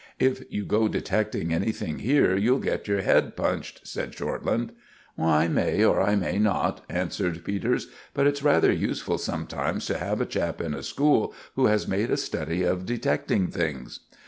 "If 0.17 0.41
you 0.51 0.65
go 0.65 0.87
detecting 0.87 1.53
anything 1.53 1.99
here 1.99 2.35
you'll 2.35 2.57
get 2.57 2.87
your 2.87 3.03
head 3.03 3.35
punched," 3.37 3.85
said 3.87 4.15
Shortland. 4.15 4.71
"I 5.15 5.47
may 5.47 5.85
or 5.85 6.01
I 6.01 6.15
may 6.15 6.39
not," 6.39 6.83
answered 6.89 7.43
Peters. 7.45 7.87
"But 8.15 8.25
it's 8.25 8.41
rather 8.41 8.71
useful 8.73 9.19
sometimes 9.19 9.85
to 9.85 9.99
have 9.99 10.19
a 10.19 10.25
chap 10.25 10.59
in 10.59 10.73
a 10.73 10.81
school 10.81 11.35
who 11.55 11.67
has 11.67 11.87
made 11.87 12.09
a 12.09 12.17
study 12.17 12.63
of 12.63 12.87
detecting 12.87 13.49
things." 13.51 13.99